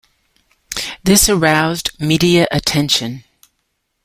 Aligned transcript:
This 1.03 1.29
aroused 1.29 1.91
media 1.99 2.47
attention. 2.49 3.23